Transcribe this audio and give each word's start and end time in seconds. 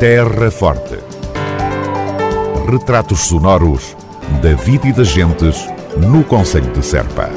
Terra 0.00 0.50
Forte. 0.50 0.98
Retratos 2.66 3.20
sonoros 3.20 3.94
da 4.42 4.54
vida 4.54 4.88
e 4.88 4.94
das 4.94 5.08
gentes 5.08 5.68
no 5.98 6.24
Conselho 6.24 6.72
de 6.72 6.82
Serpa. 6.82 7.28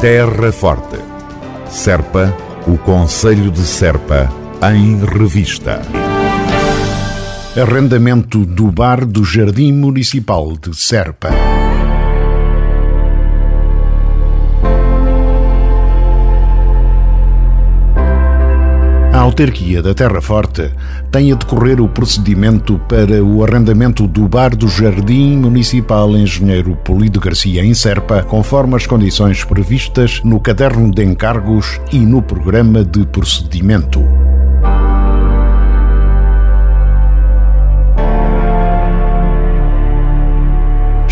Terra 0.00 0.50
Forte. 0.50 0.96
Serpa, 1.68 2.34
o 2.66 2.78
Conselho 2.78 3.50
de 3.50 3.60
Serpa, 3.60 4.32
em 4.72 5.04
revista. 5.04 5.82
Arrendamento 7.54 8.46
do 8.46 8.72
bar 8.72 9.04
do 9.04 9.26
Jardim 9.26 9.74
Municipal 9.74 10.56
de 10.56 10.74
Serpa. 10.74 11.28
Autarquia 19.38 19.80
da 19.80 19.94
Terra 19.94 20.20
Forte 20.20 20.68
tem 21.12 21.30
a 21.30 21.36
decorrer 21.36 21.80
o 21.80 21.88
procedimento 21.88 22.76
para 22.88 23.22
o 23.22 23.44
arrendamento 23.44 24.08
do 24.08 24.26
bar 24.26 24.56
do 24.56 24.66
Jardim 24.66 25.36
Municipal 25.36 26.10
Engenheiro 26.16 26.74
Polido 26.74 27.20
Garcia 27.20 27.64
em 27.64 27.72
Serpa, 27.72 28.24
conforme 28.24 28.74
as 28.74 28.86
condições 28.86 29.44
previstas 29.44 30.20
no 30.24 30.40
caderno 30.40 30.90
de 30.90 31.04
encargos 31.04 31.80
e 31.92 31.98
no 32.00 32.20
programa 32.20 32.84
de 32.84 33.06
procedimento. 33.06 34.27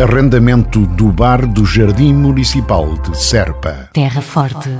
Arrendamento 0.00 0.86
do 0.86 1.12
bar 1.12 1.46
do 1.46 1.66
Jardim 1.66 2.14
Municipal 2.14 2.96
de 2.96 3.14
Serpa. 3.22 3.90
Terra 3.92 4.22
Forte. 4.22 4.70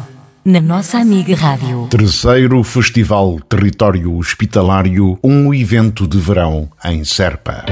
Na 0.42 0.62
nossa 0.62 0.96
amiga 0.96 1.36
Rádio. 1.36 1.88
Terceiro 1.90 2.64
Festival 2.64 3.38
Território 3.46 4.16
Hospitalário, 4.16 5.18
um 5.22 5.52
evento 5.52 6.08
de 6.08 6.16
verão 6.16 6.70
em 6.82 7.04
Serpa. 7.04 7.66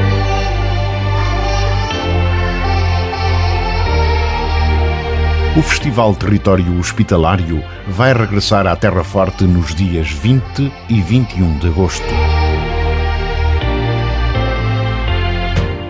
O 5.56 5.62
Festival 5.62 6.14
Território 6.16 6.78
Hospitalário 6.78 7.64
vai 7.88 8.12
regressar 8.12 8.66
à 8.66 8.76
Terra 8.76 9.02
Forte 9.02 9.44
nos 9.44 9.74
dias 9.74 10.10
20 10.10 10.70
e 10.90 11.00
21 11.00 11.60
de 11.60 11.68
agosto. 11.68 12.27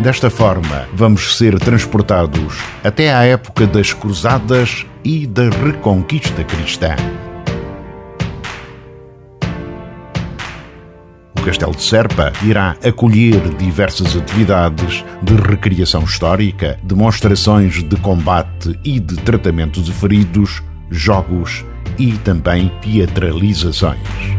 Desta 0.00 0.30
forma, 0.30 0.86
vamos 0.94 1.36
ser 1.36 1.58
transportados 1.58 2.56
até 2.84 3.12
à 3.12 3.24
época 3.24 3.66
das 3.66 3.92
Cruzadas 3.92 4.86
e 5.02 5.27
da 5.27 5.50
Reconquista 5.50 6.44
Cristã. 6.44 6.94
O 11.36 11.42
Castelo 11.42 11.75
de 11.75 11.82
Serpa 11.82 12.32
irá 12.44 12.76
acolher 12.84 13.41
diversas 13.56 14.16
atividades 14.16 15.04
de 15.20 15.34
recriação 15.34 16.04
histórica, 16.04 16.78
demonstrações 16.84 17.82
de 17.82 17.97
combate 17.97 18.78
e 18.84 19.00
de 19.00 19.16
tratamento 19.16 19.82
de 19.82 19.92
feridos, 19.92 20.62
jogos 20.91 21.65
e 21.98 22.12
também 22.19 22.70
teatralizações. 22.80 24.38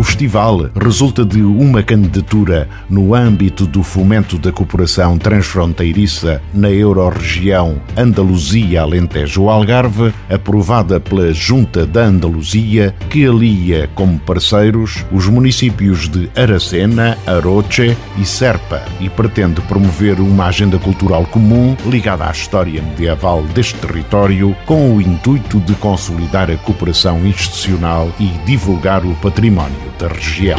O 0.00 0.02
festival 0.02 0.70
resulta 0.82 1.24
de 1.26 1.42
uma 1.42 1.82
candidatura 1.82 2.66
no 2.88 3.14
âmbito 3.14 3.66
do 3.66 3.82
fomento 3.82 4.38
da 4.38 4.50
cooperação 4.50 5.18
transfronteiriça 5.18 6.40
na 6.54 6.70
Eurorregião 6.70 7.78
Andaluzia-Alentejo-Algarve, 7.94 10.14
aprovada 10.30 10.98
pela 10.98 11.34
Junta 11.34 11.84
da 11.84 12.04
Andaluzia, 12.04 12.94
que 13.10 13.26
alia 13.26 13.90
como 13.94 14.18
parceiros 14.18 15.04
os 15.12 15.26
municípios 15.26 16.08
de 16.08 16.30
Aracena, 16.34 17.18
Aroche 17.26 17.94
e 18.16 18.24
Serpa 18.24 18.82
e 19.00 19.10
pretende 19.10 19.60
promover 19.60 20.18
uma 20.18 20.46
agenda 20.46 20.78
cultural 20.78 21.26
comum 21.26 21.76
ligada 21.84 22.26
à 22.26 22.30
história 22.30 22.80
medieval 22.80 23.42
deste 23.54 23.74
território 23.74 24.56
com 24.64 24.96
o 24.96 25.02
intuito 25.02 25.60
de 25.60 25.74
consolidar 25.74 26.50
a 26.50 26.56
cooperação 26.56 27.26
institucional 27.26 28.10
e 28.18 28.28
divulgar 28.46 29.04
o 29.04 29.14
património 29.16 29.89
da 29.98 30.08
região. 30.08 30.58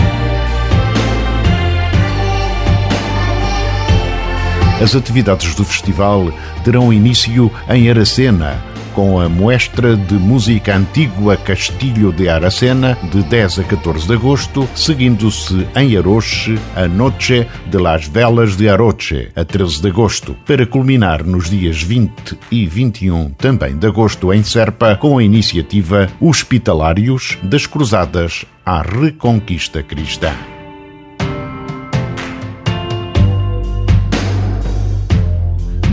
As 4.81 4.95
atividades 4.95 5.53
do 5.53 5.63
festival 5.63 6.31
terão 6.63 6.91
início 6.91 7.51
em 7.69 7.89
Aracena, 7.89 8.59
com 9.01 9.19
a 9.19 9.27
Mostra 9.27 9.97
de 9.97 10.13
Música 10.13 10.77
Antigua 10.77 11.35
Castilho 11.35 12.13
de 12.13 12.29
Aracena, 12.29 12.95
de 13.11 13.23
10 13.23 13.57
a 13.57 13.63
14 13.63 14.05
de 14.05 14.13
agosto, 14.13 14.69
seguindo-se 14.75 15.67
em 15.75 15.97
Aroche 15.97 16.55
a 16.75 16.87
Noche 16.87 17.47
de 17.65 17.79
las 17.79 18.07
Velas 18.07 18.55
de 18.55 18.69
Aroche, 18.69 19.31
a 19.35 19.43
13 19.43 19.81
de 19.81 19.87
agosto, 19.87 20.37
para 20.45 20.67
culminar 20.67 21.23
nos 21.23 21.49
dias 21.49 21.81
20 21.81 22.37
e 22.51 22.67
21 22.67 23.31
também 23.31 23.75
de 23.75 23.87
agosto 23.87 24.31
em 24.31 24.43
Serpa, 24.43 24.95
com 24.95 25.17
a 25.17 25.23
iniciativa 25.23 26.07
Hospitalários 26.19 27.39
das 27.41 27.65
Cruzadas 27.65 28.45
à 28.63 28.83
Reconquista 28.83 29.81
Cristã. 29.81 30.50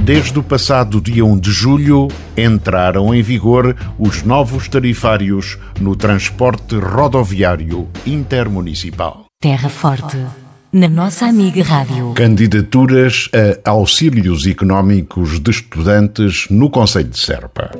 Desde 0.08 0.38
o 0.38 0.42
passado 0.42 1.02
dia 1.02 1.22
1 1.22 1.38
de 1.38 1.50
julho, 1.52 2.08
entraram 2.34 3.14
em 3.14 3.20
vigor 3.20 3.76
os 3.98 4.22
novos 4.22 4.66
tarifários 4.66 5.58
no 5.78 5.94
transporte 5.94 6.76
rodoviário 6.76 7.86
intermunicipal. 8.06 9.26
Terra 9.38 9.68
Forte. 9.68 10.16
Na 10.72 10.88
nossa 10.88 11.26
amiga 11.26 11.62
Rádio. 11.62 12.14
Candidaturas 12.14 13.28
a 13.62 13.68
auxílios 13.68 14.46
económicos 14.46 15.38
de 15.38 15.50
estudantes 15.50 16.46
no 16.48 16.70
Conselho 16.70 17.10
de 17.10 17.18
Serpa. 17.18 17.70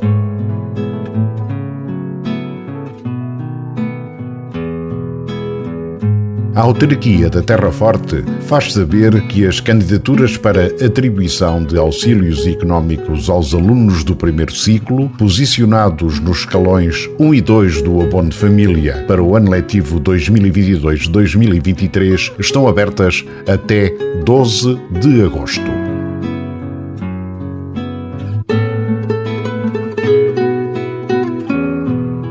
A 6.58 6.62
autarquia 6.62 7.30
da 7.30 7.40
Terra 7.40 7.70
Forte 7.70 8.24
faz 8.40 8.72
saber 8.72 9.28
que 9.28 9.46
as 9.46 9.60
candidaturas 9.60 10.36
para 10.36 10.66
atribuição 10.84 11.62
de 11.62 11.78
auxílios 11.78 12.44
económicos 12.48 13.30
aos 13.30 13.54
alunos 13.54 14.02
do 14.02 14.16
primeiro 14.16 14.52
ciclo, 14.52 15.08
posicionados 15.10 16.18
nos 16.18 16.38
escalões 16.38 17.08
1 17.16 17.32
e 17.32 17.40
2 17.40 17.82
do 17.82 18.02
abono 18.02 18.30
de 18.30 18.36
família 18.36 19.04
para 19.06 19.22
o 19.22 19.36
ano 19.36 19.52
letivo 19.52 20.00
2022-2023, 20.00 22.32
estão 22.40 22.66
abertas 22.66 23.24
até 23.46 23.94
12 24.24 24.80
de 25.00 25.22
agosto. 25.22 25.87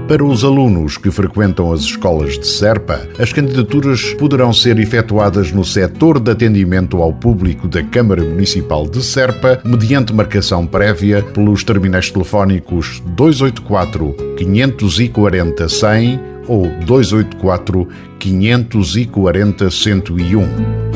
Para 0.08 0.24
os 0.24 0.46
alunos 0.46 0.98
que 0.98 1.12
frequentam 1.12 1.74
as 1.74 1.82
escolas 1.82 2.40
de 2.40 2.48
Serpa, 2.48 3.06
as 3.20 3.34
candidaturas 3.34 4.14
poderão 4.14 4.54
ser 4.54 4.80
efetuadas 4.80 5.52
no 5.52 5.66
setor 5.66 6.18
de 6.18 6.32
atendimento 6.32 7.02
ao 7.02 7.12
público 7.12 7.68
da 7.68 7.84
Câmara 7.84 8.24
Municipal 8.24 8.88
de 8.88 9.04
Serpa, 9.04 9.60
mediante 9.66 10.14
marcação 10.14 10.66
prévia 10.66 11.22
pelos 11.22 11.62
terminais 11.62 12.10
telefónicos 12.10 13.04
284 13.18 14.16
540 14.38 15.68
100 15.68 16.20
ou 16.48 16.70
284 16.86 17.88
540 18.18 19.70
101. 19.70 20.87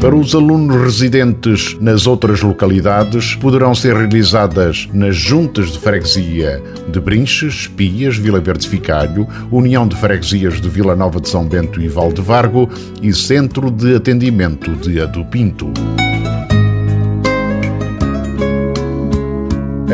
Para 0.00 0.16
os 0.16 0.34
alunos 0.34 0.82
residentes 0.82 1.76
nas 1.78 2.06
outras 2.06 2.40
localidades, 2.40 3.34
poderão 3.34 3.74
ser 3.74 3.94
realizadas 3.94 4.88
nas 4.94 5.14
juntas 5.14 5.72
de 5.72 5.78
freguesia 5.78 6.62
de 6.88 6.98
Brinches, 6.98 7.66
Pias, 7.66 8.16
Vila 8.16 8.40
Verde 8.40 8.66
Ficalho, 8.66 9.28
União 9.50 9.86
de 9.86 9.94
Freguesias 9.94 10.58
de 10.58 10.70
Vila 10.70 10.96
Nova 10.96 11.20
de 11.20 11.28
São 11.28 11.46
Bento 11.46 11.82
e 11.82 11.88
Valdevargo 11.88 12.66
e 13.02 13.12
Centro 13.12 13.70
de 13.70 13.94
Atendimento 13.94 14.70
de 14.72 14.98
Adupinto. 15.02 15.70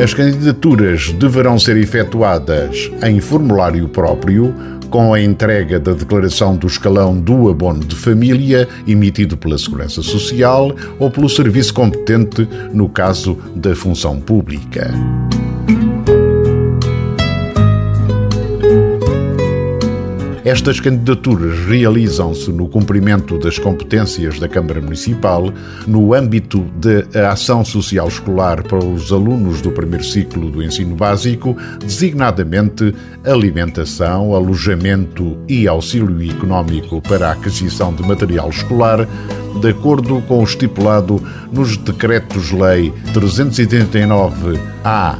As 0.01 0.13
candidaturas 0.13 1.11
deverão 1.13 1.59
ser 1.59 1.75
efetuadas 1.75 2.89
em 3.03 3.19
formulário 3.19 3.89
próprio 3.89 4.55
com 4.87 5.13
a 5.13 5.21
entrega 5.21 5.79
da 5.79 5.93
declaração 5.93 6.55
do 6.55 6.67
escalão 6.67 7.19
do 7.19 7.49
abono 7.49 7.83
de 7.83 7.95
família 7.95 8.67
emitido 8.87 9.37
pela 9.37 9.57
Segurança 9.57 10.01
Social 10.01 10.75
ou 10.99 11.11
pelo 11.11 11.29
serviço 11.29 11.73
competente 11.73 12.47
no 12.73 12.89
caso 12.89 13.37
da 13.55 13.75
função 13.75 14.19
pública. 14.19 14.91
Estas 20.47 20.79
candidaturas 20.79 21.59
realizam-se 21.65 22.49
no 22.53 22.69
cumprimento 22.69 23.37
das 23.37 23.59
competências 23.59 24.39
da 24.39 24.47
Câmara 24.47 24.79
Municipal 24.79 25.51
no 25.85 26.13
âmbito 26.13 26.65
da 27.13 27.33
ação 27.33 27.65
social 27.65 28.07
escolar 28.07 28.63
para 28.63 28.79
os 28.79 29.11
alunos 29.11 29.61
do 29.61 29.71
primeiro 29.71 30.05
ciclo 30.05 30.49
do 30.49 30.63
ensino 30.63 30.95
básico, 30.95 31.53
designadamente 31.81 32.95
alimentação, 33.25 34.33
alojamento 34.33 35.37
e 35.49 35.67
auxílio 35.67 36.31
económico 36.31 37.01
para 37.01 37.27
a 37.27 37.33
aquisição 37.33 37.93
de 37.93 38.03
material 38.03 38.49
escolar, 38.49 39.05
de 39.59 39.69
acordo 39.69 40.21
com 40.29 40.39
o 40.39 40.45
estipulado 40.45 41.21
nos 41.51 41.75
Decretos-Lei 41.75 42.93
389-A 43.13 45.19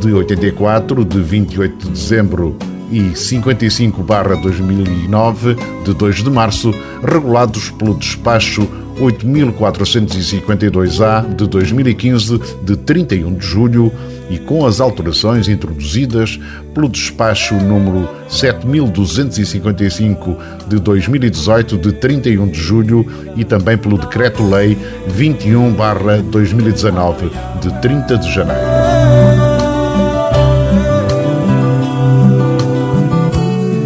de 0.00 0.12
84, 0.12 1.04
de 1.04 1.20
28 1.20 1.84
de 1.84 1.90
dezembro 1.90 2.56
e 2.90 3.10
55-2009, 3.10 5.56
de 5.84 5.94
2 5.94 6.22
de 6.22 6.30
março, 6.30 6.74
regulados 7.02 7.70
pelo 7.70 7.94
despacho 7.94 8.68
8452-A 8.98 11.20
de 11.34 11.46
2015, 11.46 12.38
de 12.64 12.76
31 12.76 13.34
de 13.34 13.46
julho, 13.46 13.92
e 14.28 14.38
com 14.38 14.66
as 14.66 14.80
alterações 14.80 15.48
introduzidas 15.48 16.40
pelo 16.74 16.88
despacho 16.88 17.54
número 17.54 18.08
7255 18.28 20.36
de 20.68 20.78
2018, 20.78 21.78
de 21.78 21.92
31 21.92 22.48
de 22.48 22.60
julho, 22.60 23.06
e 23.36 23.44
também 23.44 23.78
pelo 23.78 23.96
Decreto-Lei 23.96 24.76
21-2019, 25.16 27.30
de 27.60 27.72
30 27.80 28.18
de 28.18 28.34
janeiro. 28.34 29.47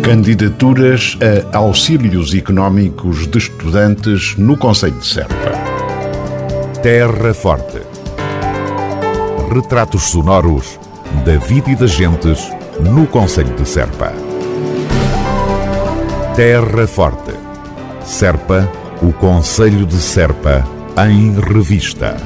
Candidaturas 0.02 1.16
a 1.52 1.58
auxílios 1.58 2.34
económicos 2.34 3.28
de 3.28 3.38
estudantes 3.38 4.34
no 4.36 4.56
Conselho 4.56 4.98
de 4.98 5.06
Serpa. 5.06 5.52
Terra 6.82 7.32
Forte. 7.32 7.82
Retratos 9.54 10.10
sonoros 10.10 10.78
da 11.24 11.36
vida 11.36 11.70
e 11.70 11.76
das 11.76 11.92
gentes 11.92 12.40
no 12.80 13.06
Conselho 13.06 13.54
de 13.54 13.66
Serpa. 13.66 14.12
Terra 16.34 16.86
Forte. 16.88 17.32
Serpa, 18.04 18.68
o 19.00 19.12
Conselho 19.12 19.86
de 19.86 19.96
Serpa, 19.96 20.66
em 21.06 21.38
revista. 21.38 22.16